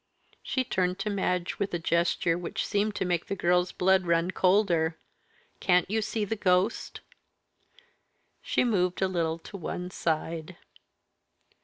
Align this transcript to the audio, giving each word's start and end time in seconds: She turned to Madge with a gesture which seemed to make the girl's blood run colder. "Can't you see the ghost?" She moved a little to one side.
She 0.41 0.63
turned 0.63 0.97
to 0.97 1.11
Madge 1.11 1.59
with 1.59 1.75
a 1.75 1.77
gesture 1.77 2.35
which 2.35 2.65
seemed 2.65 2.95
to 2.95 3.05
make 3.05 3.27
the 3.27 3.35
girl's 3.35 3.71
blood 3.71 4.07
run 4.07 4.31
colder. 4.31 4.97
"Can't 5.59 5.91
you 5.91 6.01
see 6.01 6.25
the 6.25 6.35
ghost?" 6.35 7.01
She 8.41 8.63
moved 8.63 9.03
a 9.03 9.07
little 9.07 9.37
to 9.37 9.57
one 9.57 9.91
side. 9.91 10.57